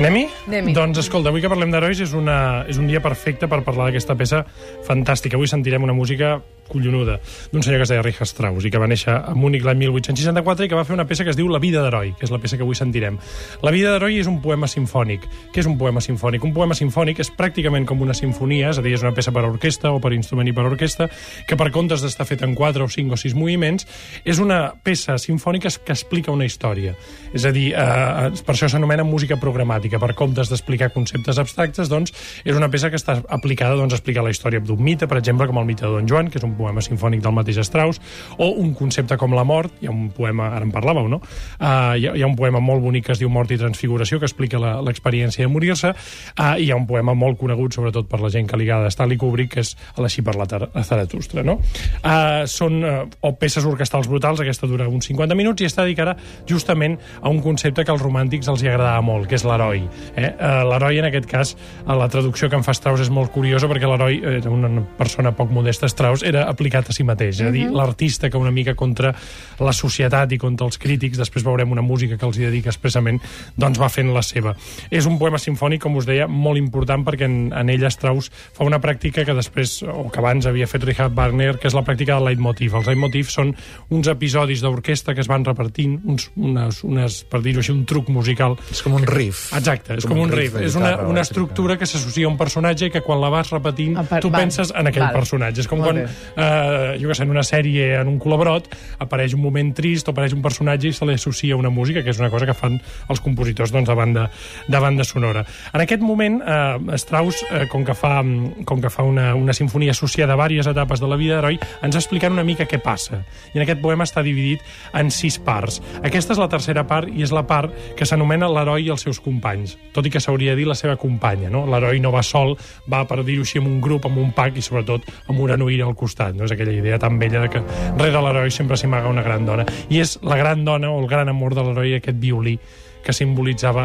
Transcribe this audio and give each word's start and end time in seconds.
Nemi? 0.00 0.32
Doncs 0.76 0.98
escolta, 1.00 1.30
avui 1.32 1.40
que 1.40 1.48
parlem 1.48 1.70
d'herois 1.72 2.00
és, 2.04 2.12
una, 2.12 2.64
és 2.68 2.76
un 2.76 2.88
dia 2.90 3.00
perfecte 3.00 3.48
per 3.48 3.62
parlar 3.64 3.88
d'aquesta 3.88 4.16
peça 4.18 4.42
fantàstica. 4.84 5.38
Avui 5.38 5.48
sentirem 5.48 5.86
una 5.86 5.96
música 5.96 6.36
collonuda 6.68 7.18
d'un 7.52 7.62
senyor 7.62 7.78
que 7.78 7.84
es 7.84 7.92
deia 7.92 8.02
Richard 8.02 8.28
Strauss 8.28 8.64
i 8.64 8.70
que 8.72 8.80
va 8.80 8.88
néixer 8.88 9.12
a 9.12 9.34
Múnich 9.36 9.64
l'any 9.64 9.82
1864 9.84 10.64
i 10.64 10.70
que 10.70 10.76
va 10.76 10.84
fer 10.84 10.94
una 10.96 11.06
peça 11.08 11.24
que 11.24 11.32
es 11.32 11.36
diu 11.36 11.48
La 11.48 11.60
vida 11.60 11.82
d'heroi, 11.84 12.14
que 12.18 12.24
és 12.26 12.32
la 12.32 12.40
peça 12.40 12.56
que 12.56 12.64
avui 12.64 12.76
sentirem. 12.76 13.18
La 13.62 13.72
vida 13.72 13.92
d'heroi 13.92 14.18
és 14.20 14.28
un 14.28 14.40
poema 14.44 14.68
sinfònic. 14.68 15.26
Què 15.52 15.62
és 15.62 15.68
un 15.68 15.78
poema 15.80 16.02
sinfònic? 16.04 16.44
Un 16.44 16.54
poema 16.56 16.76
sinfònic 16.76 17.20
és 17.24 17.32
pràcticament 17.36 17.88
com 17.88 18.00
una 18.04 18.16
sinfonia, 18.16 18.70
és 18.72 18.80
a 18.80 18.84
dir, 18.84 18.94
és 18.96 19.04
una 19.04 19.14
peça 19.16 19.32
per 19.32 19.44
a 19.44 19.50
orquestra 19.50 19.92
o 19.92 20.00
per 20.00 20.12
instrument 20.16 20.48
i 20.48 20.56
per 20.56 20.66
orquestra, 20.68 21.08
que 21.48 21.56
per 21.56 21.70
comptes 21.72 22.04
d'estar 22.04 22.26
feta 22.28 22.48
en 22.48 22.54
4 22.56 22.84
o 22.84 22.88
5 22.88 23.16
o 23.16 23.20
6 23.20 23.36
moviments, 23.38 23.88
és 24.24 24.40
una 24.40 24.74
peça 24.82 25.18
sinfònica 25.20 25.72
que 25.84 25.92
explica 25.92 26.32
una 26.32 26.48
història. 26.48 26.96
És 27.32 27.44
a 27.44 27.52
dir, 27.52 27.72
eh, 27.72 28.44
per 28.44 28.54
això 28.56 28.68
s'anomena 28.68 29.04
música 29.04 29.36
programàtica. 29.36 30.00
Per 30.00 30.14
comptes 30.14 30.33
d'explicar 30.34 30.90
conceptes 30.94 31.38
abstractes, 31.38 31.90
doncs, 31.90 32.14
és 32.44 32.56
una 32.56 32.68
peça 32.72 32.90
que 32.90 32.98
està 32.98 33.18
aplicada 33.32 33.76
doncs, 33.78 33.94
a 33.94 34.00
explicar 34.00 34.24
la 34.26 34.32
història 34.34 34.60
d'un 34.60 34.80
mite, 34.82 35.08
per 35.10 35.18
exemple, 35.20 35.46
com 35.46 35.58
el 35.60 35.68
mite 35.68 35.86
de 35.86 35.92
Don 35.92 36.08
Joan, 36.10 36.30
que 36.30 36.40
és 36.40 36.46
un 36.46 36.56
poema 36.58 36.82
sinfònic 36.84 37.22
del 37.24 37.34
mateix 37.36 37.60
Strauss, 37.64 38.00
o 38.38 38.50
un 38.60 38.74
concepte 38.74 39.16
com 39.20 39.34
la 39.36 39.44
mort, 39.46 39.72
hi 39.80 39.88
ha 39.88 39.94
un 39.94 40.10
poema, 40.14 40.50
ara 40.56 40.66
en 40.66 40.72
parlàveu, 40.74 41.08
no? 41.10 41.20
Uh, 41.60 41.94
hi, 41.96 42.08
ha, 42.08 42.14
hi 42.18 42.24
ha 42.24 42.30
un 42.30 42.36
poema 42.38 42.60
molt 42.64 42.82
bonic 42.82 43.06
que 43.08 43.14
es 43.14 43.22
diu 43.22 43.30
Mort 43.32 43.52
i 43.54 43.58
Transfiguració, 43.60 44.18
que 44.20 44.28
explica 44.28 44.58
l'experiència 44.58 45.44
de 45.44 45.52
morir-se, 45.52 45.94
uh, 45.94 46.54
i 46.58 46.68
hi 46.68 46.72
ha 46.72 46.78
un 46.78 46.88
poema 46.90 47.14
molt 47.18 47.38
conegut, 47.40 47.76
sobretot 47.76 48.08
per 48.10 48.20
la 48.22 48.32
gent 48.32 48.48
que 48.50 48.58
ligada 48.60 48.88
a 48.88 48.94
Stanley 48.94 49.20
Kubrick, 49.20 49.54
que 49.54 49.64
és 49.64 49.74
a 49.94 50.04
l'així 50.04 50.24
per 50.24 50.36
la 50.38 50.48
Zaratustra, 50.48 51.44
no? 51.46 51.58
Uh, 52.02 52.44
són 52.50 52.80
uh, 52.82 52.94
o 53.22 53.34
peces 53.38 53.66
orquestrals 53.68 54.08
brutals, 54.10 54.42
aquesta 54.42 54.68
dura 54.70 54.88
uns 54.90 55.08
50 55.10 55.38
minuts, 55.38 55.62
i 55.62 55.70
està 55.70 55.84
dedicada 55.84 56.16
justament 56.48 56.98
a 57.20 57.30
un 57.30 57.40
concepte 57.44 57.84
que 57.84 57.94
als 57.94 58.02
romàntics 58.02 58.48
els 58.50 58.64
hi 58.64 58.70
agradava 58.72 59.04
molt, 59.04 59.28
que 59.28 59.38
és 59.38 59.46
l'heroi. 59.46 59.84
Eh? 60.16 60.23
Uh, 60.32 60.62
l'heroi, 60.70 61.00
en 61.02 61.08
aquest 61.08 61.28
cas, 61.30 61.54
a 61.86 61.96
la 61.98 62.08
traducció 62.12 62.48
que 62.50 62.58
en 62.58 62.64
fa 62.66 62.74
Strauss 62.76 63.04
és 63.04 63.12
molt 63.12 63.32
curiosa, 63.34 63.68
perquè 63.70 63.88
l'heroi 63.88 64.20
era 64.38 64.52
una 64.52 64.82
persona 64.98 65.34
poc 65.36 65.52
modesta, 65.54 65.88
Strauss, 65.90 66.24
era 66.26 66.46
aplicat 66.50 66.90
a 66.90 66.96
si 66.96 67.06
mateix, 67.06 67.40
és 67.40 67.48
a 67.48 67.52
dir, 67.54 67.66
l'artista 67.72 68.30
que 68.30 68.40
una 68.40 68.52
mica 68.54 68.74
contra 68.78 69.14
la 69.60 69.74
societat 69.76 70.32
i 70.34 70.38
contra 70.40 70.68
els 70.68 70.78
crítics, 70.80 71.20
després 71.20 71.44
veurem 71.46 71.72
una 71.72 71.84
música 71.84 72.18
que 72.18 72.26
els 72.26 72.38
hi 72.38 72.46
dedica 72.46 72.72
expressament, 72.72 73.20
doncs 73.56 73.80
va 73.80 73.90
fent 73.92 74.12
la 74.14 74.22
seva. 74.24 74.54
És 74.90 75.08
un 75.10 75.18
poema 75.20 75.40
sinfònic, 75.40 75.82
com 75.84 75.98
us 76.00 76.08
deia, 76.08 76.28
molt 76.28 76.60
important 76.60 77.04
perquè 77.06 77.28
en, 77.28 77.38
en 77.54 77.72
ell 77.72 77.86
Strauss 77.90 78.30
fa 78.54 78.66
una 78.66 78.80
pràctica 78.82 79.24
que 79.26 79.36
després, 79.36 79.80
o 79.84 80.08
que 80.12 80.22
abans 80.22 80.46
havia 80.48 80.68
fet 80.70 80.84
Richard 80.86 81.14
Wagner, 81.16 81.54
que 81.60 81.68
és 81.70 81.76
la 81.76 81.84
pràctica 81.86 82.18
del 82.18 82.30
leitmotiv. 82.30 82.78
Els 82.78 82.88
leitmotiv 82.90 83.30
són 83.32 83.54
uns 83.94 84.10
episodis 84.10 84.62
d'orquestra 84.64 85.14
que 85.14 85.22
es 85.24 85.30
van 85.30 85.44
repartint, 85.46 85.98
uns, 86.04 86.30
unes, 86.36 86.82
unes, 86.86 87.20
per 87.30 87.42
dir-ho 87.44 87.62
així, 87.62 87.74
un 87.74 87.84
truc 87.88 88.10
musical 88.12 88.56
És 88.70 88.82
com 88.84 88.96
un 88.96 89.04
riff. 89.08 89.50
Exacte, 89.56 89.98
és 89.98 90.06
com, 90.06 90.13
un 90.20 90.30
riff. 90.32 90.56
És 90.60 90.74
una, 90.76 90.96
una 91.06 91.20
estructura 91.22 91.76
que 91.78 91.86
s'associa 91.86 92.26
a 92.26 92.30
un 92.30 92.36
personatge 92.38 92.86
i 92.86 92.90
que 92.90 93.00
quan 93.02 93.20
la 93.20 93.28
vas 93.32 93.50
repetint 93.50 93.96
per- 94.08 94.20
tu 94.22 94.30
penses 94.32 94.72
en 94.74 94.86
aquell 94.86 95.02
Val. 95.08 95.12
personatge. 95.12 95.60
És 95.60 95.68
com 95.68 95.78
Molt 95.78 95.90
quan, 95.90 95.98
eh, 96.36 96.98
jo 97.00 97.08
què 97.10 97.14
sé, 97.14 97.22
en 97.24 97.30
una 97.30 97.42
sèrie, 97.42 98.00
en 98.00 98.08
un 98.08 98.18
colabrot, 98.18 98.68
apareix 98.98 99.34
un 99.34 99.42
moment 99.42 99.72
trist 99.74 100.08
o 100.08 100.12
apareix 100.12 100.32
un 100.34 100.42
personatge 100.42 100.88
i 100.88 100.92
se 100.92 101.04
li 101.06 101.14
associa 101.14 101.56
una 101.56 101.70
música, 101.70 102.02
que 102.02 102.10
és 102.10 102.18
una 102.18 102.30
cosa 102.30 102.46
que 102.46 102.54
fan 102.54 102.80
els 103.08 103.20
compositors 103.20 103.72
doncs, 103.72 103.88
de, 103.88 103.94
banda, 103.94 104.30
de 104.68 104.78
banda 104.80 105.04
sonora. 105.04 105.44
En 105.72 105.80
aquest 105.80 106.02
moment, 106.02 106.40
eh, 106.46 106.96
Strauss, 106.98 107.44
eh, 107.50 107.66
com 107.68 107.84
que 107.84 107.94
fa, 107.94 108.22
com 108.64 108.80
que 108.80 108.90
fa 108.90 109.02
una, 109.02 109.34
una 109.34 109.52
sinfonia 109.52 109.90
associada 109.92 110.34
a 110.34 110.48
diverses 110.48 110.72
etapes 110.72 111.00
de 111.00 111.08
la 111.08 111.16
vida 111.16 111.36
d'heroi, 111.36 111.58
ens 111.82 111.96
explica 111.96 112.28
una 112.28 112.44
mica 112.44 112.66
què 112.66 112.78
passa. 112.80 113.22
I 113.54 113.58
en 113.58 113.62
aquest 113.62 113.80
poema 113.80 114.04
està 114.04 114.22
dividit 114.22 114.60
en 114.94 115.10
sis 115.10 115.38
parts. 115.38 115.80
Aquesta 116.02 116.32
és 116.34 116.38
la 116.38 116.48
tercera 116.48 116.86
part 116.86 117.08
i 117.08 117.22
és 117.22 117.32
la 117.32 117.46
part 117.46 117.72
que 117.96 118.06
s'anomena 118.06 118.48
l'heroi 118.48 118.86
i 118.86 118.90
els 118.90 119.02
seus 119.02 119.20
companys, 119.20 119.76
tot 119.92 120.03
i 120.06 120.10
que 120.10 120.20
s'hauria 120.20 120.52
de 120.52 120.56
dir 120.62 120.66
la 120.66 120.74
seva 120.74 120.96
companya. 120.96 121.50
No? 121.50 121.64
L'heroi 121.66 122.00
no 122.00 122.10
va 122.12 122.22
sol, 122.22 122.56
va, 122.90 123.04
per 123.08 123.22
dir-ho 123.24 123.42
així, 123.42 123.58
amb 123.58 123.68
un 123.68 123.80
grup, 123.80 124.06
amb 124.06 124.18
un 124.18 124.32
pack 124.32 124.56
i 124.58 124.62
sobretot 124.62 125.02
amb 125.28 125.40
una 125.40 125.56
noïra 125.56 125.86
al 125.86 125.94
costat. 125.96 126.34
No? 126.34 126.44
És 126.44 126.52
aquella 126.52 126.72
idea 126.72 126.98
tan 126.98 127.18
vella 127.18 127.40
de 127.40 127.48
que 127.50 127.62
rere 127.98 128.20
l'heroi 128.20 128.50
sempre 128.50 128.76
s'hi 128.76 128.86
amaga 128.86 129.08
una 129.08 129.22
gran 129.22 129.44
dona. 129.46 129.64
I 129.88 130.00
és 130.00 130.18
la 130.22 130.36
gran 130.36 130.64
dona 130.64 130.90
o 130.90 131.00
el 131.00 131.06
gran 131.08 131.28
amor 131.28 131.54
de 131.54 131.62
l'heroi 131.62 131.94
aquest 132.00 132.18
violí 132.20 132.58
que 133.04 133.12
simbolitzava 133.12 133.82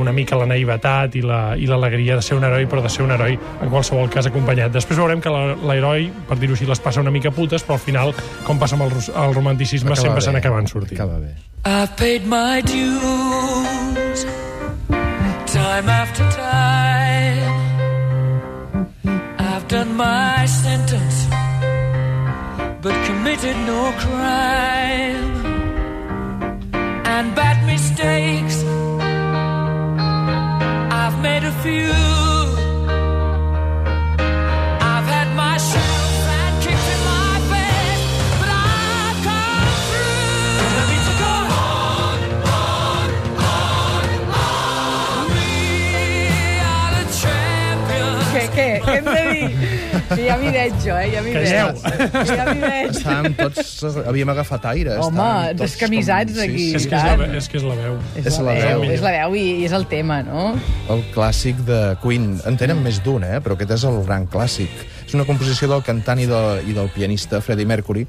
una 0.00 0.12
mica 0.16 0.34
la 0.40 0.46
naivetat 0.48 1.12
i 1.16 1.20
la- 1.20 1.56
i 1.60 1.66
l'alegria 1.68 2.14
la, 2.14 2.22
de 2.22 2.22
ser 2.24 2.38
un 2.38 2.44
heroi, 2.48 2.64
però 2.64 2.80
de 2.80 2.88
ser 2.88 3.02
un 3.04 3.10
heroi 3.12 3.34
en 3.60 3.68
qualsevol 3.68 4.08
cas 4.08 4.24
acompanyat. 4.30 4.72
Després 4.72 4.96
veurem 4.96 5.20
que 5.20 5.28
la- 5.28 5.54
l'heroi, 5.68 6.06
per 6.26 6.38
dir-ho 6.40 6.54
així, 6.56 6.64
les 6.64 6.80
passa 6.80 7.00
una 7.04 7.10
mica 7.10 7.30
putes, 7.30 7.62
però 7.66 7.74
al 7.74 7.80
final, 7.84 8.14
com 8.46 8.58
passa 8.58 8.74
amb 8.80 8.86
el, 8.88 8.92
el 9.26 9.34
romanticisme, 9.34 9.90
Acaba 9.92 10.06
sempre 10.06 10.22
se 10.24 10.32
n'acaben 10.32 10.66
sortint. 10.72 10.98
Acaba 10.98 11.18
bé. 11.20 11.34
I've 11.66 11.92
paid 11.98 12.24
my 12.26 12.62
dues 12.64 14.24
time 15.72 15.88
after 15.88 16.24
time. 16.30 17.52
I've 19.38 19.66
done 19.68 19.96
my 19.96 20.44
sentence, 20.44 21.16
but 22.82 22.94
committed 23.08 23.56
no 23.72 23.82
crime. 24.04 25.24
And 27.14 27.26
bad 27.34 27.58
mistakes, 27.72 28.56
I've 31.00 31.18
made 31.22 31.44
a 31.44 31.54
few. 31.62 32.11
Que 50.12 50.20
ja 50.26 50.36
m'hi 50.40 50.50
veig 50.54 50.76
jo, 50.84 50.96
eh? 50.98 51.08
Ja 51.14 51.22
m'hi 51.24 51.34
veig. 51.36 51.48
Calleu. 51.48 52.26
Ja 52.36 52.46
m'hi 52.48 52.60
veig. 52.62 52.90
Estàvem 52.96 53.36
tots... 53.38 53.72
Havíem 54.06 54.32
agafat 54.34 54.66
aire. 54.72 54.96
Home, 55.02 55.28
descamisats 55.58 56.36
com- 56.36 56.44
aquí. 56.46 56.68
És 56.78 56.86
que 56.90 56.98
és, 57.00 57.20
la, 57.22 57.28
és 57.42 57.48
que 57.52 57.60
és 57.60 57.66
la 57.68 57.76
veu. 57.80 57.98
És 58.22 58.38
la 58.38 58.56
veu, 58.60 58.86
és 58.96 59.04
la 59.04 59.14
veu 59.18 59.36
i, 59.40 59.44
i 59.62 59.68
és 59.68 59.76
el 59.76 59.86
tema, 59.90 60.20
no? 60.26 60.48
El 60.92 61.04
clàssic 61.14 61.62
de 61.68 61.80
Queen. 62.04 62.34
En 62.48 62.58
tenen 62.60 62.82
més 62.84 63.00
d'un, 63.04 63.24
eh? 63.26 63.38
però 63.44 63.56
aquest 63.58 63.76
és 63.78 63.86
el 63.88 64.02
gran 64.06 64.26
clàssic. 64.30 64.84
És 65.12 65.16
una 65.18 65.26
composició 65.28 65.66
del 65.68 65.82
cantant 65.84 66.22
i, 66.22 66.24
de, 66.24 66.38
i 66.64 66.72
del 66.72 66.86
pianista 66.88 67.42
Freddie 67.44 67.68
Mercury, 67.68 68.06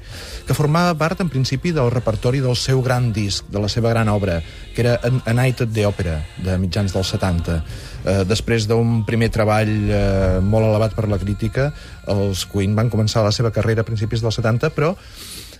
que 0.48 0.54
formava 0.56 0.94
part, 0.96 1.18
en 1.20 1.28
principi, 1.28 1.68
del 1.76 1.90
repertori 1.92 2.40
del 2.40 2.56
seu 2.56 2.80
gran 2.80 3.10
disc, 3.12 3.44
de 3.52 3.60
la 3.60 3.68
seva 3.68 3.90
gran 3.92 4.08
obra, 4.08 4.38
que 4.72 4.80
era 4.80 4.94
A 5.04 5.34
Night 5.36 5.60
at 5.66 5.74
the 5.76 5.84
Opera, 5.84 6.14
de 6.40 6.56
mitjans 6.62 6.96
dels 6.96 7.12
70. 7.12 7.58
Eh, 7.60 8.16
després 8.24 8.64
d'un 8.70 9.02
primer 9.04 9.28
treball 9.36 9.74
eh, 9.84 10.40
molt 10.40 10.70
elevat 10.70 10.96
per 10.96 11.04
la 11.12 11.20
crítica, 11.20 11.68
els 12.08 12.48
Queen 12.48 12.72
van 12.72 12.88
començar 12.88 13.20
la 13.28 13.36
seva 13.36 13.52
carrera 13.52 13.84
a 13.84 13.90
principis 13.92 14.24
dels 14.24 14.40
70, 14.40 14.72
però 14.72 14.94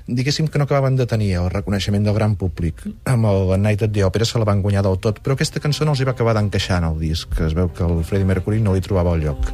diguéssim 0.09 0.49
que 0.49 0.57
no 0.57 0.65
acabaven 0.65 0.97
de 0.97 1.05
tenir 1.05 1.35
el 1.43 1.53
reconeixement 1.53 2.09
del 2.09 2.17
gran 2.17 2.41
públic. 2.41 2.87
Amb 3.05 3.29
el 3.29 3.59
Night 3.61 3.85
at 3.85 3.93
the 3.93 4.09
Opera 4.09 4.25
se 4.25 4.41
la 4.41 4.49
van 4.49 4.65
guanyar 4.65 4.89
del 4.89 4.97
tot, 4.97 5.21
però 5.21 5.37
aquesta 5.37 5.61
cançó 5.61 5.85
no 5.85 5.93
els 5.93 6.01
hi 6.01 6.09
va 6.09 6.17
acabar 6.17 6.39
d'encaixar 6.41 6.81
en 6.81 6.95
el 6.95 7.03
disc, 7.05 7.37
es 7.45 7.53
veu 7.53 7.69
que 7.69 7.85
el 7.85 8.01
Freddie 8.01 8.33
Mercury 8.33 8.65
no 8.65 8.73
li 8.73 8.81
trobava 8.81 9.13
el 9.13 9.29
lloc. 9.29 9.53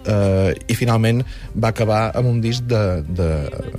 Uh, 0.00 0.54
i 0.64 0.74
finalment 0.78 1.18
va 1.52 1.74
acabar 1.74 1.98
amb 2.16 2.30
un 2.30 2.38
disc 2.40 2.64
de, 2.64 3.02
de, 3.04 3.28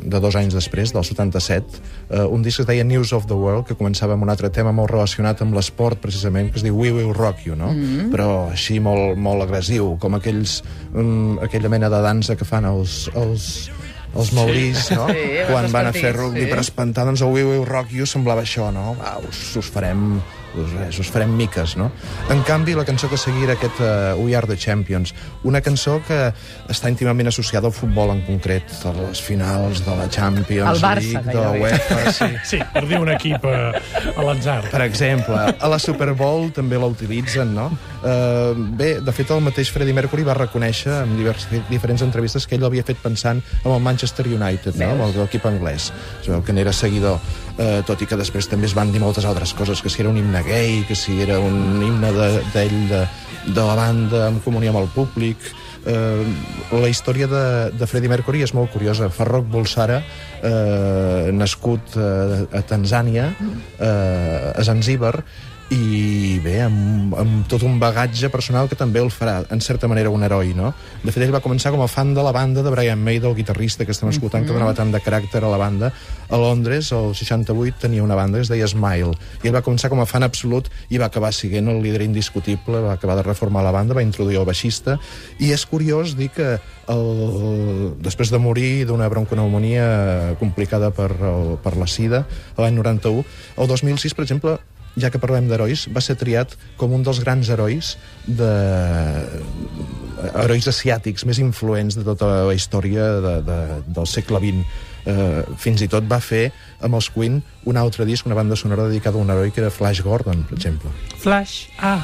de 0.05 0.19
dos 0.21 0.35
anys 0.37 0.53
després, 0.53 0.93
del 0.93 1.05
77, 1.07 1.79
uh, 2.11 2.27
un 2.29 2.43
disc 2.45 2.59
que 2.61 2.65
es 2.65 2.69
deia 2.69 2.85
News 2.85 3.13
of 3.17 3.25
the 3.25 3.37
World, 3.37 3.65
que 3.65 3.77
començava 3.79 4.13
amb 4.13 4.27
un 4.27 4.29
altre 4.29 4.51
tema 4.53 4.73
molt 4.75 4.93
relacionat 4.93 5.41
amb 5.41 5.57
l'esport, 5.57 5.97
precisament, 6.03 6.51
que 6.51 6.61
es 6.61 6.65
diu 6.67 6.77
We 6.77 6.93
Will 6.93 7.15
Rock 7.17 7.47
You, 7.47 7.57
no? 7.57 7.71
Mm 7.73 7.85
-hmm. 7.85 8.11
Però 8.13 8.51
així 8.51 8.79
molt, 8.79 9.17
molt 9.17 9.41
agressiu, 9.41 9.97
com 9.99 10.15
aquells, 10.15 10.63
um, 10.93 11.39
aquella 11.39 11.69
mena 11.69 11.89
de 11.89 12.01
dansa 12.01 12.35
que 12.35 12.45
fan 12.45 12.65
els, 12.65 13.09
els, 13.15 13.71
els 14.15 14.31
maurís, 14.33 14.91
no? 14.91 15.07
Sí, 15.07 15.41
Quan 15.49 15.71
van 15.71 15.87
a 15.87 15.93
fer 15.93 16.13
rugby 16.15 16.43
sí. 16.43 16.49
per 16.51 16.59
espantar, 16.59 17.05
doncs 17.05 17.21
el 17.21 17.33
We 17.33 17.43
Will 17.43 17.65
Rock 17.65 17.91
You 17.91 18.05
semblava 18.05 18.41
això, 18.41 18.71
no? 18.71 18.95
Va, 18.99 19.17
us, 19.27 19.55
us 19.55 19.69
farem 19.71 20.21
us, 20.55 20.73
res, 20.75 20.99
us 20.99 21.11
farem 21.11 21.31
miques, 21.37 21.75
no? 21.79 21.89
En 22.33 22.43
canvi, 22.47 22.75
la 22.77 22.85
cançó 22.87 23.09
que 23.09 23.19
seguia 23.19 23.49
era 23.49 23.55
aquest 23.57 23.79
uh, 23.81 24.19
We 24.21 24.35
Are 24.37 24.47
the 24.47 24.57
Champions, 24.57 25.13
una 25.47 25.61
cançó 25.61 25.99
que 26.07 26.19
està 26.71 26.91
íntimament 26.91 27.31
associada 27.31 27.69
al 27.69 27.75
futbol 27.75 28.13
en 28.15 28.23
concret, 28.27 28.73
a 28.85 28.93
les 28.97 29.21
finals 29.23 29.83
de 29.85 29.95
la 29.97 30.07
Champions 30.11 30.75
El 30.75 30.83
Barça, 30.83 31.13
League, 31.13 31.31
de 31.31 31.39
la. 31.39 31.51
UEFA, 31.61 32.13
sí. 32.17 32.29
Sí, 32.51 32.61
per 32.73 32.85
dir 32.89 32.99
un 33.01 33.11
equip 33.13 33.45
eh, 33.47 34.13
a 34.15 34.25
l'atzar. 34.27 34.59
Per 34.71 34.83
exemple, 34.85 35.39
a 35.53 35.71
la 35.71 35.79
Super 35.79 36.11
Bowl 36.17 36.49
també 36.55 36.79
la 36.81 36.89
utilitzen, 36.91 37.53
no? 37.55 37.69
Uh, 38.01 38.57
bé, 38.77 38.95
de 39.03 39.13
fet, 39.13 39.29
el 39.31 39.43
mateix 39.45 39.69
Freddie 39.73 39.93
Mercury 39.93 40.25
va 40.25 40.35
reconèixer 40.37 41.03
en 41.03 41.15
divers, 41.19 41.45
diferents 41.69 42.01
entrevistes 42.05 42.47
que 42.47 42.57
ell 42.57 42.65
l'havia 42.65 42.85
fet 42.87 42.99
pensant 43.01 43.41
en 43.63 43.71
el 43.71 43.81
Manchester 43.83 44.25
United, 44.27 44.77
no? 44.81 44.91
amb 44.91 45.17
l'equip 45.19 45.45
anglès. 45.49 45.91
Es 46.21 46.29
veu 46.29 46.41
que 46.45 46.55
n'era 46.55 46.73
seguidor. 46.73 47.19
Eh, 47.61 47.81
tot 47.85 48.01
i 48.01 48.07
que 48.09 48.17
després 48.17 48.49
també 48.49 48.65
es 48.69 48.73
van 48.77 48.91
dir 48.91 48.99
moltes 49.03 49.25
altres 49.29 49.53
coses, 49.53 49.81
que 49.85 49.89
si 49.93 50.01
era 50.01 50.09
un 50.09 50.17
himne 50.17 50.41
gay, 50.47 50.81
que 50.89 50.95
si 50.97 51.19
era 51.21 51.37
un 51.39 51.77
himne 51.85 52.11
de- 52.17 52.43
d'ell 52.55 52.77
de, 52.89 53.03
de 53.53 53.61
la 53.69 53.75
banda 53.77 54.27
en 54.31 54.39
comunió 54.41 54.73
amb 54.73 54.81
el 54.83 54.89
públic. 54.95 55.37
Eh, 55.81 56.25
la 56.77 56.89
història 56.91 57.25
de, 57.25 57.43
de 57.73 57.87
Freddie 57.89 58.09
Mercury 58.11 58.43
és 58.45 58.51
molt 58.53 58.69
curiosa. 58.73 59.07
Farrokh 59.09 59.47
Bulsara, 59.49 60.01
eh, 60.45 61.31
nascut 61.33 61.95
eh, 61.97 62.43
a 62.53 62.61
Tanzània, 62.69 63.31
eh, 63.79 64.51
a 64.53 64.63
Zanzíbar, 64.67 65.15
i 65.71 66.39
bé, 66.43 66.57
amb, 66.65 67.13
amb 67.15 67.45
tot 67.47 67.63
un 67.63 67.77
bagatge 67.79 68.27
personal 68.31 68.67
que 68.67 68.75
també 68.75 68.99
el 68.99 69.07
farà, 69.13 69.37
en 69.55 69.61
certa 69.63 69.87
manera, 69.87 70.11
un 70.11 70.23
heroi, 70.25 70.51
no? 70.55 70.73
De 70.99 71.13
fet, 71.13 71.23
ell 71.23 71.31
va 71.31 71.39
començar 71.43 71.71
com 71.71 71.79
a 71.79 71.87
fan 71.87 72.11
de 72.13 72.23
la 72.25 72.33
banda 72.35 72.59
de 72.65 72.73
Brian 72.73 72.99
May, 72.99 73.21
del 73.23 73.37
guitarrista 73.37 73.87
que 73.87 73.95
estem 73.95 74.11
escoltant, 74.11 74.43
que 74.43 74.51
donava 74.51 74.75
tant 74.75 74.91
de 74.91 74.99
caràcter 74.99 75.39
a 75.39 75.51
la 75.51 75.59
banda. 75.61 75.93
A 76.27 76.39
Londres, 76.39 76.91
el 76.91 77.15
68, 77.15 77.79
tenia 77.85 78.03
una 78.03 78.17
banda 78.19 78.39
que 78.41 78.43
es 78.43 78.51
deia 78.51 78.67
Smile, 78.67 79.15
i 79.39 79.47
ell 79.47 79.55
va 79.55 79.63
començar 79.63 79.87
com 79.93 80.03
a 80.03 80.07
fan 80.09 80.27
absolut 80.27 80.67
i 80.91 80.99
va 80.99 81.07
acabar 81.07 81.31
siguent 81.31 81.71
el 81.71 81.79
líder 81.83 82.03
indiscutible, 82.03 82.83
va 82.83 82.97
acabar 82.99 83.15
de 83.21 83.23
reformar 83.29 83.63
la 83.63 83.71
banda, 83.71 83.95
va 83.95 84.03
introduir 84.03 84.41
el 84.41 84.47
baixista, 84.49 84.97
i 85.39 85.53
és 85.55 85.63
curiós 85.65 86.17
dir 86.19 86.33
que 86.35 86.57
el, 86.91 87.95
després 88.03 88.31
de 88.31 88.41
morir 88.43 88.83
d'una 88.89 89.07
bronconeumonia 89.07 90.35
complicada 90.39 90.91
per, 90.91 91.13
el, 91.15 91.55
per 91.63 91.77
la 91.79 91.87
sida, 91.87 92.25
l'any 92.59 92.75
91, 92.75 93.23
el 93.55 93.71
2006, 93.71 94.19
per 94.19 94.27
exemple, 94.27 94.57
ja 94.99 95.09
que 95.09 95.19
parlem 95.23 95.47
d'herois, 95.47 95.85
va 95.95 96.01
ser 96.03 96.17
triat 96.19 96.57
com 96.77 96.91
un 96.93 97.03
dels 97.03 97.19
grans 97.23 97.47
herois 97.49 97.93
de... 98.27 98.51
herois 100.35 100.67
asiàtics 100.67 101.25
més 101.25 101.39
influents 101.41 101.95
de 101.97 102.03
tota 102.05 102.27
la 102.49 102.53
història 102.57 103.07
de, 103.23 103.35
de, 103.47 103.59
del 103.87 104.07
segle 104.09 104.41
XX. 104.43 104.87
Eh, 105.01 105.41
fins 105.57 105.81
i 105.81 105.87
tot 105.89 106.05
va 106.05 106.19
fer 106.21 106.51
amb 106.85 106.93
els 106.99 107.07
Queen 107.09 107.39
un 107.65 107.77
altre 107.81 108.05
disc, 108.05 108.25
una 108.29 108.35
banda 108.37 108.53
sonora 108.59 108.83
dedicada 108.89 109.17
a 109.17 109.21
un 109.23 109.31
heroi 109.33 109.49
que 109.49 109.63
era 109.63 109.71
Flash 109.73 110.03
Gordon, 110.05 110.43
per 110.49 110.59
exemple. 110.59 110.91
Flash. 111.23 111.63
Ah. 111.79 111.97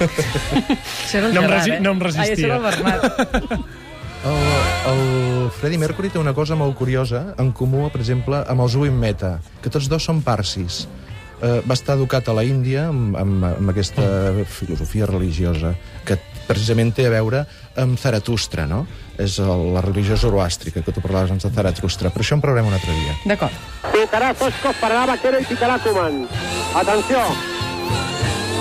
Això 0.00 1.20
era 1.20 1.28
el 1.28 1.34
No 1.36 1.44
em 1.44 1.46
Gerard, 1.46 1.60
resi- 1.60 1.76
eh? 1.76 1.80
no 1.84 1.92
em 1.94 2.00
Ai, 2.02 2.08
això 2.08 2.18
resistia. 2.24 2.46
era 2.46 2.56
el 2.56 2.62
Bernat. 2.66 3.60
El, 4.20 4.40
el 4.90 5.50
Freddie 5.60 5.78
Mercury 5.80 6.10
té 6.12 6.18
una 6.20 6.34
cosa 6.36 6.56
molt 6.58 6.74
curiosa 6.76 7.22
en 7.40 7.52
comú, 7.56 7.86
per 7.94 8.02
exemple, 8.02 8.42
amb 8.50 8.60
els 8.66 8.74
Uim 8.76 8.98
Meta, 9.00 9.36
que 9.62 9.70
tots 9.72 9.86
dos 9.88 10.04
són 10.10 10.18
parsis. 10.26 10.82
Eh, 11.40 11.62
va 11.64 11.72
estar 11.72 11.96
educat 11.96 12.28
a 12.28 12.34
la 12.36 12.42
Índia 12.44 12.88
amb, 12.90 13.16
amb, 13.16 13.44
amb 13.48 13.72
aquesta 13.72 14.02
filosofia 14.44 15.06
religiosa 15.08 15.72
que 16.04 16.18
precisament 16.44 16.92
té 16.92 17.06
a 17.08 17.12
veure 17.14 17.46
amb 17.80 17.96
Zaratustra, 18.00 18.66
no? 18.68 18.82
És 19.20 19.38
el, 19.40 19.70
la 19.74 19.80
religió 19.84 20.18
zoroàstrica, 20.20 20.82
que 20.84 20.92
tu 20.92 21.00
parlaves 21.00 21.30
abans 21.30 21.46
de 21.46 21.52
Zaratustra. 21.54 22.10
Però 22.12 22.26
això 22.26 22.36
en 22.36 22.42
parlarem 22.44 22.68
un 22.68 22.76
altre 22.76 22.92
dia. 22.92 23.14
D'acord. 23.24 23.56
Picará 23.94 24.34
Sosco 24.34 24.74
para 24.80 25.06
Vaquero 25.06 25.40
y 25.40 25.44
picará 25.48 25.78
Kuman. 25.78 26.28
Atención. 26.74 27.28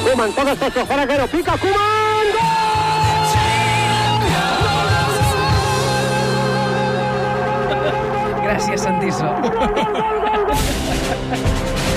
Kuman 0.06 0.32
toca 0.38 0.56
Sosco 0.56 0.86
para 0.86 1.06
Vaquero. 1.06 1.28
Pica 1.28 1.58
Kuman. 1.60 2.28
Gràcies, 8.46 8.82
Santiso. 8.82 9.28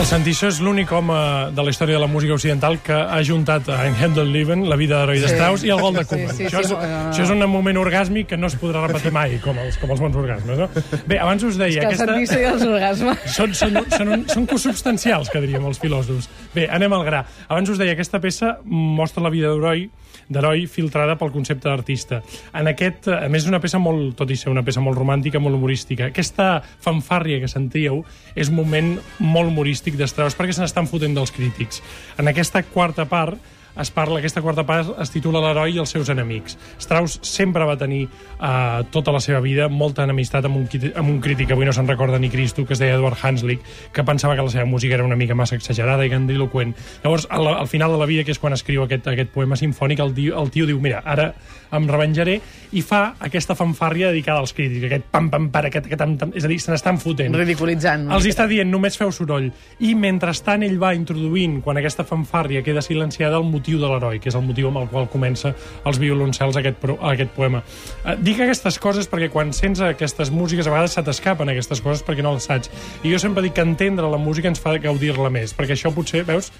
El 0.00 0.06
Santiso 0.08 0.48
és 0.48 0.58
l'únic 0.64 0.88
home 0.96 1.16
de 1.52 1.60
la 1.60 1.68
història 1.74 1.98
de 1.98 2.00
la 2.00 2.06
música 2.08 2.32
occidental 2.32 2.78
que 2.80 2.94
ha 2.96 3.18
juntat 3.26 3.66
a 3.68 3.82
En 3.84 3.98
Handel 4.00 4.30
Leven, 4.32 4.62
la 4.70 4.78
vida 4.80 4.96
d'heroi 5.02 5.20
de 5.20 5.28
Sí. 5.28 5.34
Strauss, 5.34 5.62
i 5.62 5.68
el 5.74 5.78
gol 5.82 5.92
de 5.92 6.04
Sí, 6.04 6.08
Koeman. 6.08 6.34
sí, 6.36 6.44
això, 6.46 6.62
sí, 6.62 6.64
és, 6.64 6.70
no, 6.70 6.78
no, 6.80 6.88
no. 6.88 7.10
això 7.10 7.22
és 7.26 7.30
un 7.34 7.44
moment 7.52 7.76
orgàsmic 7.76 8.26
que 8.28 8.38
no 8.38 8.46
es 8.46 8.56
podrà 8.56 8.86
repetir 8.86 9.12
mai, 9.12 9.36
com 9.44 9.58
els, 9.58 9.76
com 9.76 9.90
els 9.90 10.00
bons 10.00 10.16
orgasmes. 10.16 10.58
No? 10.58 10.70
Bé, 11.06 11.18
abans 11.18 11.42
us 11.44 11.58
deia... 11.60 11.82
Que 11.84 11.92
el 11.92 11.96
Santiso 11.98 12.40
i 12.40 12.44
els 12.48 12.62
orgasmes. 12.64 13.18
són, 13.26 13.52
són, 13.54 13.76
són, 13.90 14.08
un, 14.08 14.28
són 14.28 14.46
consubstancials, 14.46 15.28
que 15.28 15.40
diríem 15.44 15.66
els 15.68 15.78
filòsofs. 15.78 16.30
Bé, 16.54 16.66
anem 16.72 16.92
al 16.96 17.04
gra. 17.04 17.26
Abans 17.48 17.68
us 17.68 17.76
deia, 17.78 17.92
aquesta 17.92 18.20
peça 18.24 18.56
mostra 18.64 19.22
la 19.22 19.28
vida 19.28 19.52
d'heroi 19.52 19.90
d'heroi 20.30 20.66
filtrada 20.70 21.16
pel 21.18 21.32
concepte 21.34 21.68
d'artista. 21.68 22.20
En 22.54 22.68
aquest, 22.70 23.08
a 23.10 23.28
més, 23.28 23.42
és 23.42 23.48
una 23.50 23.58
peça 23.62 23.80
molt, 23.82 24.14
tot 24.18 24.30
i 24.30 24.36
ser 24.38 24.50
una 24.52 24.62
peça 24.62 24.80
molt 24.82 24.96
romàntica, 24.98 25.40
molt 25.42 25.56
humorística. 25.58 26.06
Aquesta 26.12 26.62
fanfàrria 26.84 27.40
que 27.42 27.48
sentíeu 27.50 28.04
és 28.38 28.48
un 28.48 28.54
moment 28.54 28.92
molt 29.18 29.50
humorístic 29.50 29.89
d'Strauss 29.98 30.36
perquè 30.38 30.54
se 30.56 30.62
n'estan 30.64 30.88
fotent 30.90 31.16
dels 31.16 31.32
crítics. 31.34 31.82
En 32.18 32.30
aquesta 32.30 32.62
quarta 32.62 33.06
part 33.10 33.38
es 33.80 33.90
parla, 33.90 34.18
aquesta 34.20 34.42
quarta 34.44 34.64
part 34.68 34.90
es 35.00 35.10
titula 35.10 35.40
L'heroi 35.42 35.74
i 35.76 35.80
els 35.82 35.90
seus 35.90 36.08
enemics. 36.12 36.56
Strauss 36.78 37.18
sempre 37.26 37.64
va 37.64 37.76
tenir 37.80 38.02
eh, 38.06 38.82
tota 38.92 39.12
la 39.14 39.20
seva 39.24 39.40
vida 39.40 39.68
molta 39.68 40.04
enemistat 40.04 40.44
amb 40.48 40.56
un, 40.60 40.68
amb 40.94 41.08
un 41.14 41.20
crític, 41.20 41.50
avui 41.54 41.64
no 41.68 41.72
se'n 41.72 41.88
recorda 41.88 42.18
ni 42.20 42.30
Cristo, 42.30 42.66
que 42.66 42.74
es 42.76 42.82
deia 42.82 42.94
Edward 42.98 43.16
Hanslick, 43.22 43.62
que 43.92 44.04
pensava 44.04 44.36
que 44.36 44.42
la 44.42 44.50
seva 44.52 44.64
música 44.66 44.94
era 44.98 45.04
una 45.04 45.16
mica 45.16 45.34
massa 45.34 45.56
exagerada 45.56 46.04
i 46.04 46.10
grandiloquent. 46.12 46.74
Llavors, 47.04 47.26
al, 47.30 47.46
al 47.54 47.68
final 47.68 47.92
de 47.92 47.98
la 47.98 48.06
vida, 48.10 48.24
que 48.24 48.34
és 48.34 48.38
quan 48.42 48.52
escriu 48.56 48.84
aquest, 48.84 49.06
aquest 49.08 49.30
poema 49.32 49.56
sinfònic, 49.56 50.00
el, 50.04 50.14
di- 50.14 50.30
el 50.34 50.50
tio 50.50 50.66
diu, 50.68 50.80
mira, 50.82 51.00
ara 51.04 51.30
em 51.72 51.86
revenjaré, 51.86 52.40
i 52.74 52.80
fa 52.82 53.14
aquesta 53.22 53.54
fanfàrria 53.54 54.08
dedicada 54.10 54.42
als 54.42 54.52
crítics, 54.56 54.88
aquest 54.88 55.04
pam, 55.10 55.28
pam, 55.30 55.48
para, 55.54 55.70
aquest, 55.70 55.86
aquest, 55.86 56.00
tam, 56.02 56.16
tam, 56.18 56.32
és 56.34 56.44
a 56.44 56.50
dir, 56.50 56.58
se 56.58 56.72
n'estan 56.72 56.98
fotent. 56.98 57.34
Ridiculitzant. 57.38 58.08
Els 58.10 58.26
està 58.26 58.48
dient, 58.50 58.66
només 58.70 58.98
feu 58.98 59.12
soroll. 59.14 59.46
I 59.86 59.94
mentrestant 59.94 60.64
ell 60.66 60.76
va 60.82 60.90
introduint, 60.98 61.60
quan 61.62 61.78
aquesta 61.78 62.02
fanfàrria 62.08 62.64
queda 62.66 62.82
silenciada, 62.82 63.38
el 63.38 63.46
motiu 63.46 63.69
de 63.78 63.86
l'heroi, 63.86 64.18
que 64.18 64.30
és 64.32 64.38
el 64.38 64.42
motiu 64.46 64.70
amb 64.70 64.82
el 64.82 64.88
qual 64.90 65.08
comença 65.12 65.54
els 65.86 66.00
violoncels 66.02 66.56
aquest, 66.56 66.82
aquest 67.12 67.30
poema. 67.36 67.62
Eh, 68.04 68.16
dic 68.18 68.40
aquestes 68.40 68.80
coses 68.82 69.08
perquè 69.10 69.30
quan 69.30 69.52
sents 69.56 69.84
aquestes 69.84 70.32
músiques 70.34 70.66
a 70.66 70.74
vegades 70.74 70.96
se 70.96 71.04
t'escapen 71.06 71.52
aquestes 71.52 71.84
coses 71.84 72.02
perquè 72.06 72.24
no 72.26 72.34
les 72.34 72.48
saps. 72.50 72.72
I 73.04 73.12
jo 73.12 73.22
sempre 73.22 73.44
dic 73.46 73.54
que 73.54 73.66
entendre 73.66 74.10
la 74.10 74.18
música 74.18 74.48
ens 74.50 74.60
fa 74.62 74.76
gaudir-la 74.80 75.30
més, 75.30 75.54
perquè 75.54 75.76
això 75.76 75.94
potser, 75.94 76.24
veus, 76.26 76.50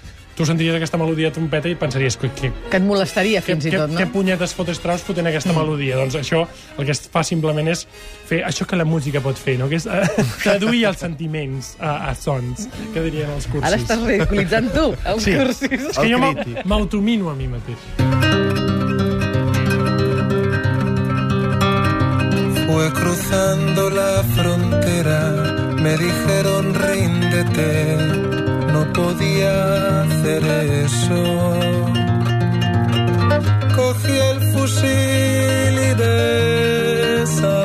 tu 0.41 0.47
sentiries 0.49 0.73
aquesta 0.79 0.97
melodia 0.97 1.29
de 1.29 1.35
trompeta 1.35 1.69
i 1.69 1.75
pensaries 1.77 2.17
que, 2.17 2.31
que, 2.33 2.49
Que 2.71 2.79
et 2.79 2.85
molestaria, 2.85 3.41
fins 3.45 3.67
i 3.67 3.73
què, 3.73 3.77
tot, 3.83 3.91
no? 3.93 3.99
què 3.99 4.07
punyetes 4.09 4.55
fot 4.57 4.71
Strauss 4.73 5.05
fotent 5.05 5.29
aquesta 5.29 5.51
mm. 5.53 5.59
melodia? 5.61 5.99
Doncs 5.99 6.17
això 6.17 6.41
el 6.77 6.87
que 6.87 6.95
es 6.95 7.03
fa 7.13 7.21
simplement 7.27 7.69
és 7.69 7.83
fer 8.29 8.41
això 8.47 8.65
que 8.65 8.79
la 8.79 8.87
música 8.87 9.21
pot 9.21 9.37
fer, 9.37 9.59
no? 9.61 9.69
que 9.69 9.77
és 9.77 9.85
eh, 9.85 10.01
traduir 10.45 10.87
els 10.89 11.03
sentiments 11.03 11.75
a, 11.77 12.09
a 12.09 12.15
sons, 12.17 12.65
que 12.95 13.05
dirien 13.05 13.29
els 13.35 13.45
cursis. 13.51 13.67
Ara 13.69 13.77
estàs 13.77 14.01
ridiculitzant 14.07 14.71
tu, 14.73 14.87
els 15.13 15.27
Sí. 15.27 15.35
cursis. 15.37 15.69
És 15.91 15.97
que 15.99 16.07
El 16.07 16.15
jo 16.15 16.65
m'automino 16.65 17.29
a 17.29 17.35
mi 17.37 17.47
mateix. 17.51 17.77
Fue 22.65 22.93
cruzando 22.93 23.89
la 23.89 24.23
frontera, 24.35 25.19
me 25.75 25.97
dijeron 25.97 26.73
ríndete, 26.73 28.30
podía 28.93 30.01
hacer 30.03 30.43
eso. 30.85 31.21
Cogí 33.75 34.15
el 34.31 34.39
fusil 34.53 35.73
y 35.89 35.93
desaparecí. 35.95 37.61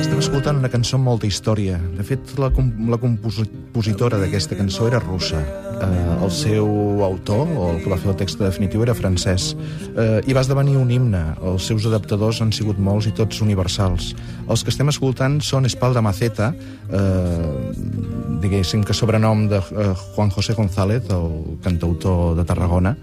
Estem 0.00 0.18
escoltant 0.18 0.56
una 0.62 0.70
cançó 0.72 0.96
amb 0.96 1.06
molta 1.10 1.26
història. 1.26 1.80
De 1.96 2.04
fet, 2.06 2.20
la, 2.38 2.50
com 2.54 2.70
la 2.90 2.98
compositora 3.02 4.18
d'aquesta 4.22 4.56
cançó 4.58 4.86
era 4.88 5.00
russa. 5.02 5.40
Eh, 5.76 6.24
el 6.24 6.30
seu 6.32 6.66
autor, 7.04 7.48
o 7.52 7.70
el 7.74 7.82
que 7.82 7.90
va 7.92 7.98
fer 8.00 8.08
el 8.12 8.16
text 8.16 8.40
definitiu, 8.40 8.80
era 8.86 8.94
francès. 8.96 9.50
Eh, 9.92 10.22
I 10.24 10.32
va 10.32 10.40
esdevenir 10.40 10.78
un 10.80 10.90
himne. 10.90 11.24
Els 11.44 11.66
seus 11.68 11.84
adaptadors 11.90 12.40
han 12.40 12.52
sigut 12.56 12.78
molts 12.80 13.10
i 13.10 13.12
tots 13.12 13.42
universals. 13.44 14.14
Els 14.48 14.62
que 14.64 14.72
estem 14.72 14.88
escoltant 14.88 15.40
són 15.44 15.68
Espalda 15.68 16.00
Maceta, 16.00 16.54
eh, 16.88 18.15
diguéssim 18.46 18.84
que 18.86 18.94
sobrenom 18.94 19.48
de 19.50 19.58
eh, 19.58 19.94
Juan 20.14 20.30
José 20.30 20.54
González, 20.54 21.02
el 21.10 21.58
cantautor 21.62 22.36
de 22.38 22.44
Tarragona, 22.46 22.94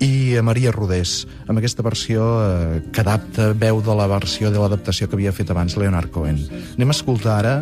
i 0.00 0.38
a 0.38 0.42
Maria 0.46 0.72
Rodés, 0.72 1.26
amb 1.48 1.58
aquesta 1.60 1.84
versió 1.84 2.24
eh, 2.40 2.80
que 2.92 3.02
adapta 3.02 3.50
veu 3.52 3.82
de 3.84 3.96
la 3.98 4.06
versió 4.08 4.52
de 4.54 4.62
l'adaptació 4.62 5.08
que 5.08 5.18
havia 5.18 5.34
fet 5.34 5.50
abans 5.52 5.76
Leonard 5.76 6.12
Cohen. 6.14 6.40
Anem 6.76 6.94
a 6.94 6.96
escoltar 6.96 7.36
ara 7.42 7.54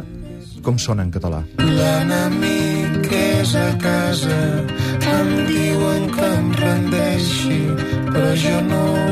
com 0.62 0.78
sona 0.78 1.06
en 1.06 1.11
català. 1.14 1.42
L'enemic 1.59 3.11
és 3.11 3.56
a 3.59 3.71
casa, 3.83 4.38
em 5.16 5.35
diuen 5.50 6.11
que 6.14 6.30
em 6.38 6.52
rendeixi, 6.61 7.61
però 8.12 8.30
jo 8.38 8.61
no 8.71 9.05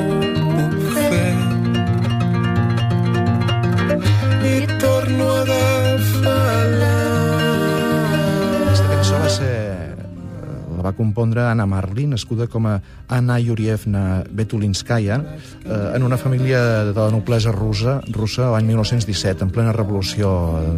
va 10.84 10.92
compondre 10.96 11.42
Anna 11.48 11.66
Marlin, 11.66 12.12
nascuda 12.14 12.46
com 12.50 12.68
a 12.68 12.78
Anna 13.08 13.38
Yurievna 13.40 14.24
Betulinskaya, 14.30 15.18
eh, 15.64 15.96
en 15.96 16.02
una 16.02 16.18
família 16.20 16.60
de 16.90 16.98
la 16.98 17.10
noblesa 17.10 17.52
russa, 17.52 18.00
russa 18.12 18.50
l'any 18.52 18.68
1917, 18.72 19.44
en 19.44 19.52
plena 19.54 19.72
revolució 19.72 20.30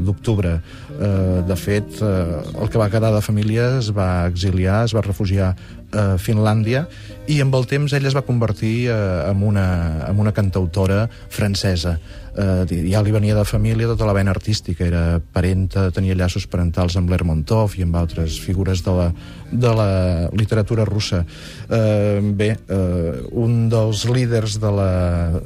d'octubre. 0.06 0.60
Eh, 0.96 1.42
de 1.46 1.56
fet, 1.56 1.98
eh, 2.02 2.42
el 2.62 2.70
que 2.70 2.78
va 2.78 2.90
quedar 2.90 3.12
de 3.14 3.22
família 3.22 3.76
es 3.78 3.90
va 3.90 4.26
exiliar, 4.26 4.84
es 4.84 4.94
va 4.94 5.04
refugiar 5.04 5.54
a 5.92 6.16
Finlàndia 6.18 6.86
i 7.30 7.40
amb 7.42 7.54
el 7.58 7.66
temps 7.66 7.92
ella 7.96 8.08
es 8.10 8.16
va 8.16 8.24
convertir 8.26 8.88
eh, 8.90 8.94
en, 9.30 9.42
una, 9.42 9.66
en 10.06 10.20
una 10.22 10.32
cantautora 10.32 11.06
francesa. 11.10 11.96
Eh, 12.36 12.88
ja 12.90 13.00
li 13.02 13.14
venia 13.14 13.34
de 13.34 13.44
família 13.48 13.88
tota 13.88 14.06
la 14.06 14.14
vena 14.16 14.30
artística, 14.34 14.84
era 14.84 15.18
parenta, 15.32 15.88
tenia 15.94 16.16
llaços 16.18 16.46
parentals 16.52 16.98
amb 17.00 17.10
Lermontov 17.10 17.78
i 17.78 17.86
amb 17.86 17.96
altres 17.96 18.38
figures 18.42 18.84
de 18.84 18.94
la, 18.94 19.08
de 19.50 19.74
la 19.78 19.90
literatura 20.36 20.84
russa. 20.84 21.24
Eh, 21.68 22.20
bé, 22.22 22.50
eh, 22.68 23.12
un 23.32 23.68
dels 23.72 24.04
líders 24.10 24.60
de 24.62 24.72
la 24.78 24.90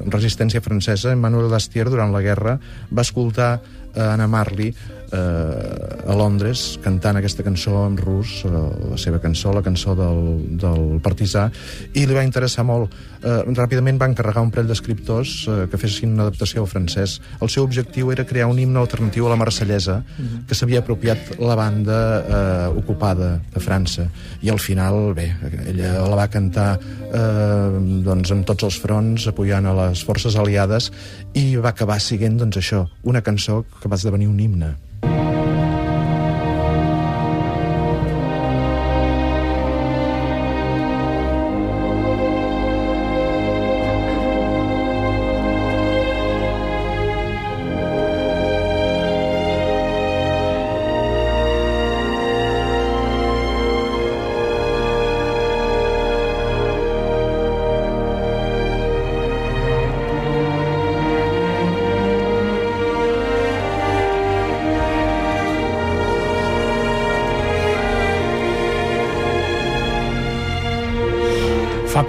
resistència 0.05 0.61
francesa, 0.61 1.15
Emmanuel 1.15 1.49
Dastier, 1.49 1.87
durant 1.89 2.11
la 2.13 2.25
guerra, 2.25 2.59
va 2.91 3.07
escoltar 3.07 3.53
a 3.91 4.13
Anna 4.13 4.27
Marley 4.27 4.73
eh, 5.11 6.09
a 6.11 6.15
Londres 6.17 6.79
cantant 6.83 7.19
aquesta 7.19 7.43
cançó 7.43 7.85
en 7.85 7.97
rus, 7.97 8.41
eh, 8.45 8.51
la 8.91 8.97
seva 8.97 9.19
cançó, 9.19 9.53
la 9.53 9.63
cançó 9.63 9.95
del, 9.95 10.21
del 10.61 10.99
partisà, 11.03 11.49
i 11.93 12.05
li 12.05 12.17
va 12.17 12.25
interessar 12.25 12.65
molt. 12.67 12.95
Eh, 13.21 13.41
ràpidament 13.53 13.99
va 14.01 14.09
encarregar 14.09 14.43
un 14.43 14.51
parell 14.53 14.71
d'escriptors 14.71 15.35
eh, 15.47 15.57
que 15.71 15.79
fessin 15.81 16.15
una 16.15 16.27
adaptació 16.27 16.63
al 16.63 16.69
francès. 16.71 17.19
El 17.41 17.51
seu 17.53 17.65
objectiu 17.67 18.11
era 18.11 18.25
crear 18.25 18.49
un 18.49 18.59
himne 18.59 18.81
alternatiu 18.81 19.27
a 19.27 19.33
la 19.33 19.39
marsellesa 19.39 20.01
que 20.47 20.57
s'havia 20.57 20.81
apropiat 20.81 21.35
la 21.39 21.55
banda 21.59 21.99
eh, 22.21 22.79
ocupada 22.81 23.33
de 23.53 23.63
França. 23.63 24.07
I 24.41 24.49
al 24.49 24.59
final, 24.59 25.13
bé, 25.17 25.29
ella 25.67 25.93
la 26.01 26.17
va 26.17 26.27
cantar 26.31 26.69
eh, 26.77 27.79
doncs, 28.05 28.33
en 28.33 28.45
tots 28.47 28.67
els 28.67 28.79
fronts, 28.81 29.27
apoyant 29.31 29.69
a 29.69 29.75
les 29.85 30.05
forces 30.07 30.37
aliades, 30.39 30.91
i 31.37 31.55
va 31.57 31.75
acabar 31.75 31.99
siguent 32.01 32.39
doncs, 32.41 32.61
això, 32.61 32.85
una 33.03 33.21
cançó 33.21 33.63
que 33.81 33.91
va 33.91 33.99
esdevenir 33.99 34.31
un 34.31 34.39
himne. 34.39 34.73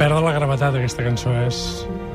Perdre 0.03 0.23
la 0.25 0.33
gravetat, 0.35 0.75
aquesta 0.75 1.05
cançó. 1.07 1.33
És... 1.47 1.59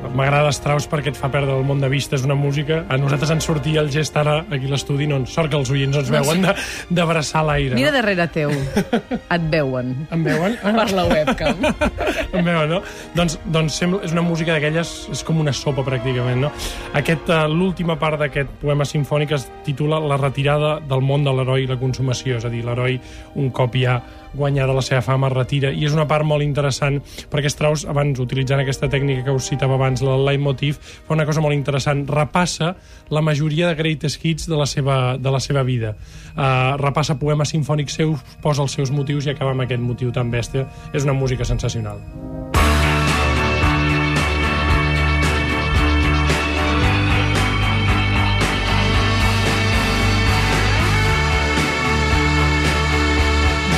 M'agrada 0.08 0.50
Strauss 0.54 0.86
perquè 0.88 1.10
et 1.12 1.18
fa 1.18 1.28
perdre 1.32 1.56
el 1.58 1.64
món 1.68 1.80
de 1.82 1.88
vista. 1.90 2.16
És 2.18 2.24
una 2.26 2.36
música... 2.38 2.82
A 2.88 2.98
nosaltres 3.00 3.32
ens 3.34 3.46
sortia 3.48 3.80
el 3.80 3.88
gest 3.92 4.16
ara 4.20 4.38
aquí 4.44 4.68
a 4.68 4.72
l'estudi, 4.72 5.06
no, 5.08 5.22
sort 5.28 5.50
que 5.52 5.58
els 5.58 5.70
oients 5.72 5.96
ens 6.00 6.10
veuen 6.12 6.44
d'abraçar 6.92 7.42
l'aire. 7.48 7.76
Mira 7.78 7.92
darrere 7.94 8.28
teu. 8.32 8.52
Et 9.36 9.48
veuen. 9.52 9.94
Em 10.14 10.26
veuen? 10.26 10.58
Per 10.60 10.86
la 10.96 11.06
webcam. 11.08 11.64
em 12.36 12.44
veuen, 12.44 12.74
no? 12.74 12.82
Doncs, 13.16 13.38
doncs 13.56 13.80
sembla, 13.80 14.02
és 14.06 14.14
una 14.16 14.24
música 14.26 14.54
d'aquelles, 14.56 14.94
és 15.14 15.24
com 15.24 15.40
una 15.44 15.56
sopa, 15.56 15.84
pràcticament, 15.86 16.44
no? 16.44 16.52
Aquest, 16.98 17.32
uh, 17.32 17.46
L'última 17.48 17.98
part 18.00 18.20
d'aquest 18.20 18.52
poema 18.62 18.84
sinfònic 18.88 19.32
es 19.38 19.48
titula 19.66 20.00
La 20.04 20.20
retirada 20.20 20.76
del 20.84 21.04
món 21.04 21.24
de 21.24 21.34
l'heroi 21.34 21.64
i 21.64 21.72
la 21.72 21.80
consumació, 21.80 22.36
és 22.36 22.48
a 22.48 22.52
dir, 22.52 22.64
l'heroi, 22.68 23.00
un 23.40 23.52
cop 23.54 23.76
ja 23.80 24.00
guanyada 24.38 24.76
la 24.76 24.84
seva 24.84 25.02
fama, 25.04 25.28
es 25.28 25.36
retira, 25.36 25.72
i 25.74 25.84
és 25.88 25.96
una 25.96 26.06
part 26.08 26.26
molt 26.26 26.46
interessant, 26.46 27.00
perquè 27.32 27.50
Strauss, 27.52 27.84
abans, 27.90 28.20
utilitzant 28.22 28.62
aquesta 28.62 28.88
tècnica 28.90 29.26
que 29.26 29.34
us 29.34 29.50
citava 29.50 29.76
abans, 29.76 30.02
el 30.02 30.24
leitmotiv, 30.26 30.78
fa 30.80 31.16
una 31.16 31.26
cosa 31.28 31.42
molt 31.44 31.56
interessant, 31.56 32.06
repassa 32.08 32.74
la 33.10 33.24
majoria 33.24 33.68
de 33.68 33.78
greatest 33.78 34.24
hits 34.24 34.48
de 34.48 34.56
la 34.56 34.66
seva, 34.66 35.18
de 35.18 35.34
la 35.34 35.42
seva 35.42 35.64
vida. 35.66 35.94
Uh, 36.38 36.76
repassa 36.80 37.18
poemes 37.18 37.50
sinfònics 37.54 37.98
seus, 37.98 38.24
posa 38.44 38.64
els 38.64 38.78
seus 38.78 38.94
motius 38.94 39.26
i 39.26 39.34
acaba 39.34 39.54
amb 39.56 39.66
aquest 39.66 39.82
motiu 39.82 40.14
tan 40.14 40.30
bèstia. 40.30 40.68
És 40.94 41.04
una 41.04 41.16
música 41.16 41.44
sensacional. 41.44 41.98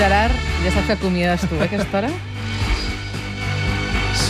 Gerard, 0.00 0.50
ja 0.64 0.73
saps 0.75 0.87
que 0.87 0.93
acomiades 0.99 1.49
tu, 1.49 1.57
eh, 1.57 1.64
aquesta 1.64 1.99
hora? 1.99 2.11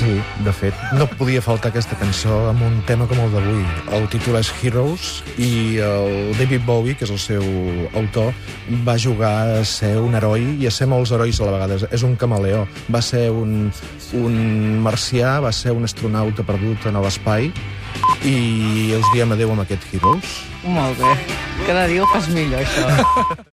Sí, 0.01 0.15
de 0.45 0.53
fet, 0.53 0.77
no 0.97 1.05
podia 1.19 1.43
faltar 1.45 1.69
aquesta 1.73 1.97
cançó 2.01 2.33
amb 2.49 2.63
un 2.65 2.79
tema 2.89 3.05
com 3.09 3.19
el 3.21 3.33
d'avui. 3.35 3.65
El 3.97 4.07
títol 4.13 4.39
és 4.39 4.49
Heroes 4.63 5.09
i 5.37 5.77
el 5.85 6.31
David 6.39 6.65
Bowie, 6.65 6.95
que 6.97 7.05
és 7.05 7.13
el 7.13 7.21
seu 7.21 7.45
autor, 7.99 8.33
va 8.87 8.97
jugar 8.97 9.35
a 9.59 9.65
ser 9.69 9.97
un 10.01 10.17
heroi 10.17 10.47
i 10.63 10.71
a 10.71 10.73
ser 10.73 10.89
molts 10.89 11.13
herois 11.13 11.41
a 11.41 11.51
la 11.51 11.57
vegada. 11.59 11.81
És 11.93 12.07
un 12.07 12.17
camaleó. 12.17 12.63
Va 12.89 13.03
ser 13.05 13.27
un, 13.29 13.69
un 14.17 14.41
marcià, 14.81 15.37
va 15.45 15.53
ser 15.53 15.77
un 15.77 15.85
astronauta 15.85 16.49
perdut 16.49 16.89
en 16.89 17.01
l'espai 17.05 17.51
i 18.25 18.93
us 18.97 19.13
diem 19.13 19.37
adeu 19.37 19.53
amb 19.53 19.67
aquest 19.67 19.85
Heroes. 19.93 20.41
Molt 20.65 20.97
bé. 21.01 21.13
Cada 21.67 21.87
dia 21.93 22.05
ho 22.05 22.11
fas 22.15 22.33
millor, 22.33 22.65
això. 22.65 23.37